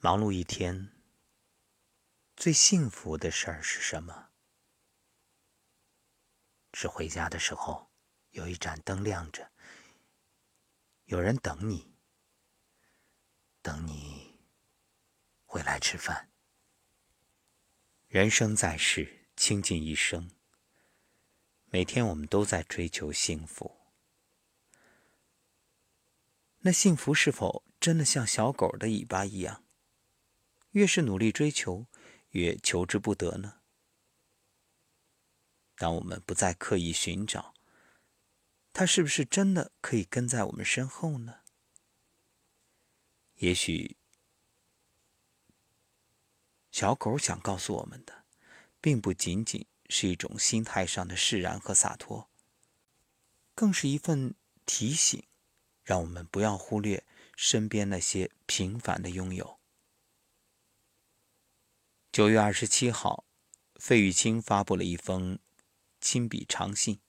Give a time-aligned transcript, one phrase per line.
[0.00, 0.92] 忙碌一天，
[2.36, 4.28] 最幸福的事儿是什么？
[6.72, 7.90] 是回家的时候，
[8.30, 9.50] 有一盏灯亮着，
[11.06, 11.92] 有人等你，
[13.60, 14.38] 等你
[15.44, 16.30] 回来吃饭。
[18.06, 20.30] 人生在世，倾尽一生，
[21.70, 23.80] 每天我们都在追求幸福。
[26.60, 29.64] 那幸福是否真的像小狗的尾巴一样？
[30.78, 31.88] 越是努力追求，
[32.28, 33.62] 越求之不得呢。
[35.74, 37.52] 当我们不再刻意寻找，
[38.72, 41.40] 它是不是真的可以跟在我们身后呢？
[43.38, 43.96] 也许，
[46.70, 48.24] 小狗想告诉我们的，
[48.80, 52.30] 并不仅仅是一种心态上的释然和洒脱，
[53.56, 55.24] 更是一份提醒，
[55.82, 59.57] 让我们不要忽略身边那些平凡的拥有。
[62.10, 63.26] 九月二十七号，
[63.76, 65.38] 费玉清发布了一封
[66.00, 67.00] 亲笔长信，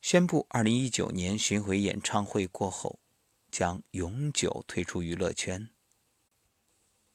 [0.00, 3.00] 宣布二零一九年巡回演唱会过后，
[3.50, 5.68] 将永久退出娱乐圈。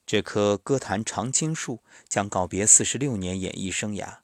[0.05, 4.19] 这棵歌坛常青树将告别四十六年演艺生涯。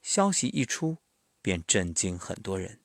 [0.00, 0.98] 消息一出，
[1.42, 2.80] 便震惊很多人。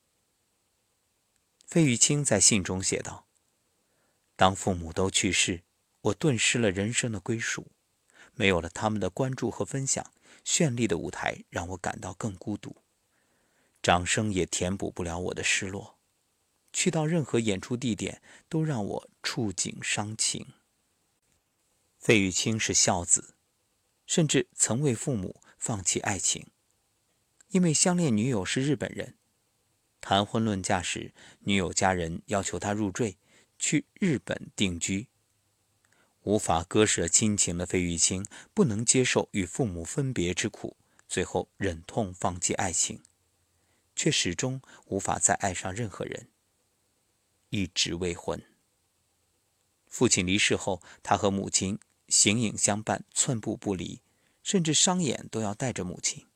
[1.64, 3.28] 费玉清在信中写道
[4.36, 5.62] ：“当父母都去世，
[6.00, 7.70] 我顿失了人生的归属。”
[8.40, 10.14] 没有了他们的关注和分享，
[10.46, 12.74] 绚丽的舞台让我感到更孤独。
[13.82, 15.98] 掌声也填补不了我的失落。
[16.72, 20.54] 去到任何演出地点，都让我触景伤情。
[21.98, 23.34] 费玉清是孝子，
[24.06, 26.46] 甚至曾为父母放弃爱情，
[27.48, 29.18] 因为相恋女友是日本人。
[30.00, 33.18] 谈婚论嫁时，女友家人要求他入赘，
[33.58, 35.09] 去日本定居。
[36.24, 40.76] 无法割舍亲情的费玉清，不能接受与父母分别之苦，
[41.08, 43.00] 最后忍痛放弃爱情，
[43.96, 46.28] 却始终无法再爱上任何人。
[47.48, 48.42] 一直未婚。
[49.88, 51.78] 父亲离世后，他和母亲
[52.08, 54.00] 形影相伴，寸步不离，
[54.42, 56.26] 甚至商演都要带着母亲。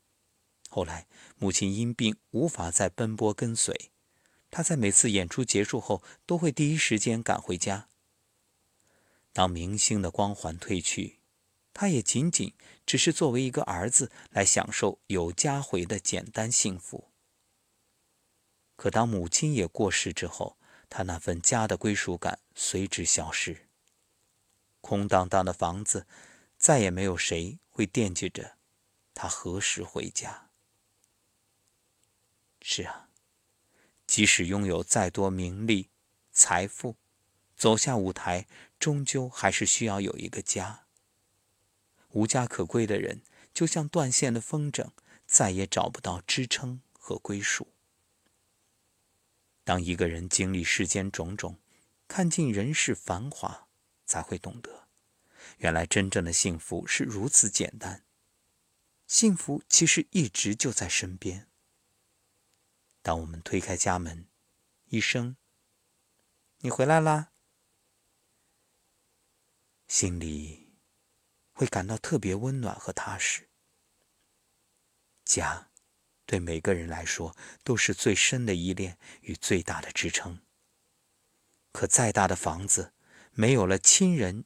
[0.69, 1.07] 后来，
[1.39, 3.93] 母亲因病无法再奔波跟随，
[4.51, 7.87] 他在每次演出结束后，都会第一时间赶回家。
[9.35, 11.19] 当明星的光环褪去，
[11.75, 12.55] 他也仅仅
[12.87, 17.11] 只是作为一个儿子来享受有家回的简单幸福。
[18.77, 20.57] 可当母亲也过世之后，
[20.89, 23.69] 他那份家的归属感随之消失。
[24.81, 26.07] 空荡荡的房子，
[26.57, 28.57] 再也没有谁会惦记着
[29.15, 30.49] 他何时回家。
[32.63, 33.09] 是啊，
[34.07, 35.91] 即使拥有再多名利、
[36.33, 36.97] 财富，
[37.65, 38.47] 走下舞台。
[38.79, 40.85] 终究还是需要有一个家。
[42.11, 43.23] 无家可归的人，
[43.55, 44.91] 就像断线的风筝，
[45.27, 47.69] 再也找不到支撑和归属。
[49.65, 51.59] 当一个人经历世间种种，
[52.07, 53.67] 看尽人世繁华，
[54.05, 54.87] 才会懂得，
[55.57, 58.05] 原来真正的幸福是如此简单。
[59.07, 61.49] 幸福其实一直就在身边。
[63.01, 64.27] 当我们推开家门，
[64.91, 65.39] 一声
[66.61, 67.31] “你回来啦”。
[69.87, 70.75] 心里
[71.53, 73.49] 会感到特别温暖和踏实。
[75.25, 75.71] 家，
[76.27, 80.41] 对每个人来说都是最深的依恋与最大的支撑。
[81.73, 82.93] 可再大的房子，
[83.33, 84.45] 没有了亲人，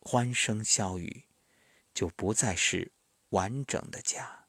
[0.00, 1.24] 欢声笑语，
[1.92, 2.92] 就不再是
[3.30, 4.46] 完整的家。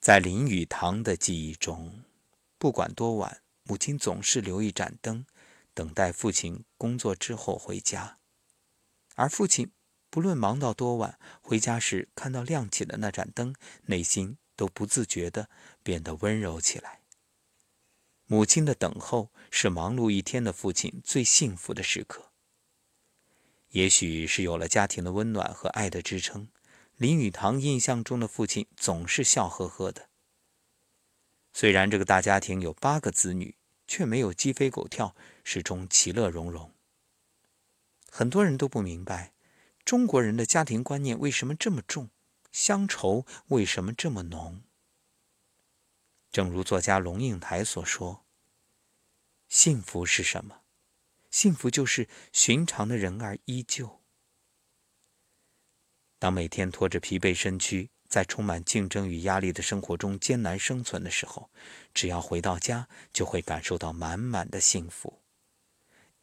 [0.00, 2.02] 在林语堂的记忆中，
[2.58, 5.24] 不管多晚，母亲总是留一盏灯。
[5.74, 8.18] 等待父亲工作之后回家，
[9.14, 9.70] 而父亲
[10.10, 13.54] 不论忙到多晚，回家时看到亮起的那盏灯，
[13.86, 15.48] 内心都不自觉地
[15.82, 17.00] 变得温柔起来。
[18.26, 22.30] 母亲的等候是忙碌一天的父亲最幸福的时刻。
[23.70, 26.48] 也许是有了家庭的温暖和爱的支撑，
[26.96, 30.10] 林语堂印象中的父亲总是笑呵呵的。
[31.54, 33.56] 虽然这个大家庭有八个子女。
[33.92, 36.72] 却没有鸡飞狗跳，始终其乐融融。
[38.10, 39.34] 很多人都不明白，
[39.84, 42.08] 中国人的家庭观念为什么这么重，
[42.50, 44.62] 乡愁为什么这么浓。
[46.30, 48.24] 正如作家龙应台所说
[49.50, 50.62] ：“幸福是什么？
[51.30, 54.00] 幸福就是寻常的人儿依旧。
[56.18, 61.48] 当每天拖着疲惫身躯。”在充满竞争与压力的生活中艰难生存的时候，
[61.94, 65.22] 只要回到家，就会感受到满满的幸福。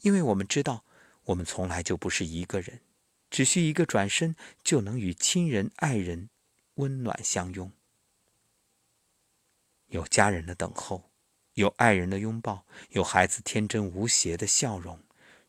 [0.03, 0.85] 因为我们知道，
[1.23, 2.81] 我们从来就不是一个人，
[3.31, 6.29] 只需一个转身，就能与亲人、爱人
[6.75, 7.71] 温暖相拥。
[9.87, 11.09] 有家人的等候，
[11.55, 14.99] 有爱人的拥抱，有孩子天真无邪的笑容，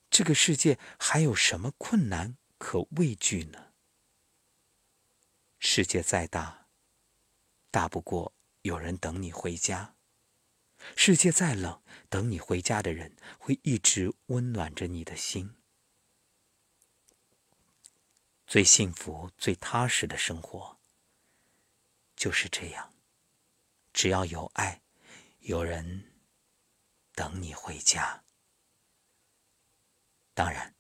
[0.09, 3.70] 这个世界还有什么困难可畏惧呢？
[5.63, 6.69] 世界再大，
[7.71, 9.95] 大不过有人等你回家；
[10.97, 15.55] 世界再冷，等你回家的人会一直温暖着你的心。
[18.47, 20.81] 最幸福、最踏实的生活
[22.17, 22.95] 就是这样，
[23.93, 24.81] 只要有爱，
[25.41, 26.11] 有人
[27.13, 28.25] 等你回家。
[30.33, 30.75] 当然，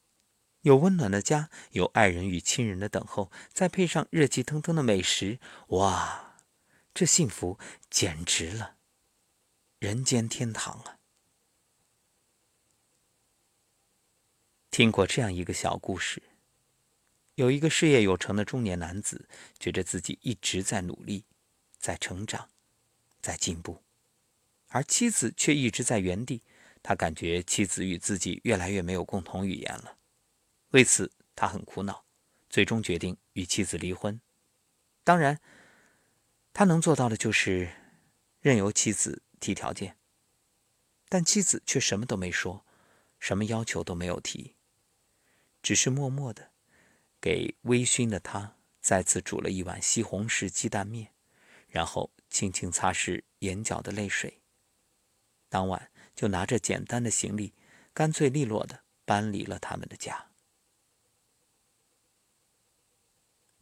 [0.62, 6.36] 有温暖的家，有爱人与亲人的等候，再配上热气腾腾的美食，哇，
[6.92, 7.58] 这幸福
[7.88, 8.76] 简直了，
[9.78, 10.98] 人间天堂啊！
[14.70, 16.22] 听过这样一个小故事。
[17.36, 19.26] 有一个事业有成的中年男子，
[19.58, 21.24] 觉得自己一直在努力，
[21.78, 22.50] 在成长，
[23.22, 23.82] 在进步，
[24.68, 26.42] 而妻子却一直在原地。
[26.82, 29.96] 他感觉妻子与自己越来越没有共同语言了，
[30.70, 32.04] 为此他很苦恼，
[32.48, 34.20] 最终决定与妻子离婚。
[35.02, 35.40] 当然，
[36.52, 37.72] 他能做到的就是
[38.40, 39.96] 任由妻子提条件，
[41.08, 42.64] 但妻子却什么都没说，
[43.18, 44.54] 什么要求都没有提，
[45.62, 46.50] 只是默默的。
[47.20, 51.12] 给微醺的他再次煮了一碗西红柿鸡蛋面，
[51.68, 54.40] 然后轻轻擦拭眼角的泪水。
[55.50, 57.52] 当晚就拿着简单的行李，
[57.92, 60.29] 干脆利落的搬离了他们的家。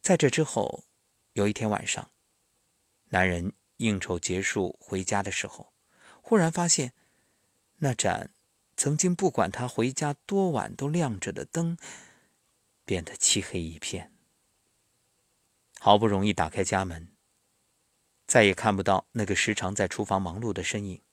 [0.09, 0.85] 在这之后，
[1.33, 2.09] 有一天晚上，
[3.09, 5.71] 男人应酬结束回家的时候，
[6.23, 6.93] 忽然发现
[7.75, 8.31] 那盏
[8.75, 11.77] 曾经不管他回家多晚都亮着的灯。
[12.83, 14.11] 变得漆黑一片。
[15.79, 17.15] 好不容易打开家门，
[18.25, 21.03] 再也看不到那个时常在厨房忙碌的身影。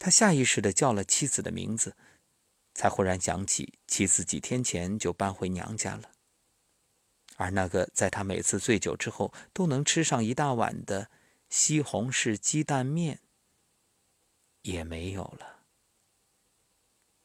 [0.00, 1.96] 他下意识地叫了妻子的名字，
[2.74, 6.10] 才忽然想起妻子几天前就搬回娘家了，
[7.36, 11.10] 而那个在他每次醉酒之后都能吃上一大碗的
[11.48, 13.20] 西红柿鸡蛋面
[14.62, 15.64] 也没有了，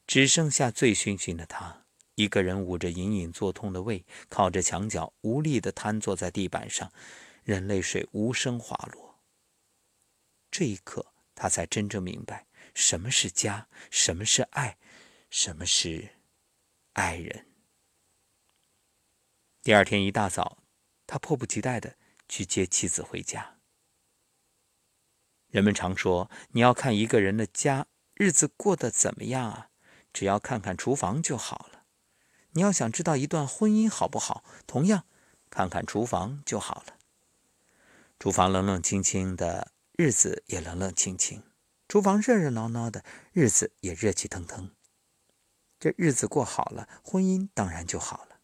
[0.06, 1.86] 只剩下醉醺醺的他。
[2.16, 6.92] 一个人捂着隐隐作痛的胃，靠着墙角，无力地瘫坐在地板上，
[7.44, 9.20] 任泪水无声滑落。
[10.50, 14.78] 这一刻，他才真正明白什么是家，什么是爱，
[15.30, 16.10] 什么是
[16.94, 17.46] 爱人。
[19.68, 20.60] 第二天一大早，
[21.06, 21.98] 他迫不及待地
[22.30, 23.58] 去接妻子回家。
[25.50, 29.70] 人们常说，你要看一个人的家日子过得怎么样啊，
[30.14, 31.84] 只要看看厨房就好了。
[32.52, 35.04] 你要想知道一段婚姻好不好，同样
[35.50, 36.96] 看看厨房就好了。
[38.18, 41.44] 厨房冷冷清清的日子也冷冷清清，
[41.90, 43.04] 厨房热热闹闹的
[43.34, 44.74] 日子也热气腾腾。
[45.78, 48.37] 这日子过好了，婚姻当然就好了。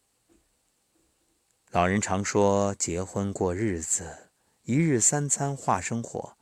[1.74, 4.30] 老人常说，结婚过日子，
[4.62, 6.38] 一日三餐话生活，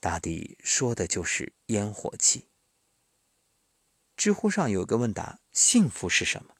[0.00, 2.48] 大抵说的就是烟火气。
[4.16, 6.56] 知乎上有个问答：幸福是什么？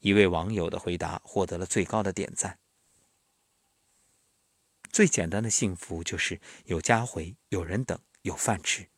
[0.00, 2.58] 一位网友的回答获得了最高的点赞。
[4.90, 8.88] 最简单的幸福就是有家回、有人等、有饭吃。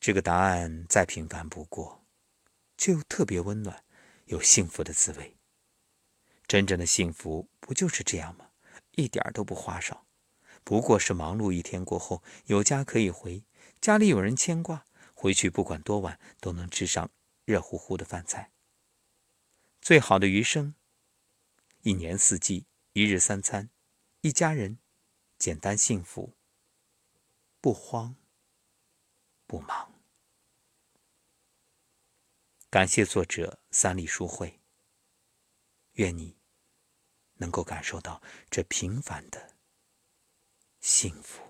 [0.00, 2.04] 这个答案再平凡不过，
[2.76, 3.84] 却又特别温暖，
[4.24, 5.36] 有幸福的滋味。
[6.46, 8.50] 真正的幸福不就是这样吗？
[8.92, 10.06] 一点都不花哨，
[10.64, 13.44] 不过是忙碌一天过后，有家可以回，
[13.80, 14.84] 家里有人牵挂，
[15.14, 17.10] 回去不管多晚都能吃上
[17.44, 18.52] 热乎乎的饭菜。
[19.80, 20.74] 最好的余生，
[21.80, 23.70] 一年四季，一日三餐，
[24.20, 24.78] 一家人，
[25.38, 26.36] 简单幸福，
[27.60, 28.14] 不慌
[29.46, 29.92] 不忙。
[32.68, 34.61] 感谢作者三里书会。
[35.94, 36.36] 愿你
[37.34, 39.56] 能够感受到这平凡的
[40.80, 41.41] 幸福。